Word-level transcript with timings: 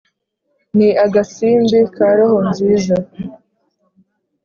ni 0.77 0.89
agasimbi 1.05 1.79
ka 1.95 2.07
roho 2.17 2.37
nziza 2.49 2.95